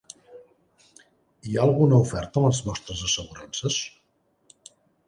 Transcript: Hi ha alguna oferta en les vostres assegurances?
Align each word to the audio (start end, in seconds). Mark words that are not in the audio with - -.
Hi 1.49 1.53
ha 1.57 1.67
alguna 1.67 2.01
oferta 2.07 2.43
en 2.43 2.49
les 2.49 2.63
vostres 2.71 3.07
assegurances? 3.11 3.81